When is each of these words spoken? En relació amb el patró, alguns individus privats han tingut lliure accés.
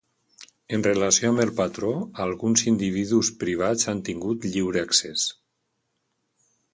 En 0.75 0.83
relació 0.85 1.29
amb 1.33 1.41
el 1.43 1.51
patró, 1.59 1.91
alguns 2.25 2.63
individus 2.71 3.31
privats 3.43 3.91
han 3.93 4.01
tingut 4.09 4.49
lliure 4.55 4.83
accés. 4.89 5.27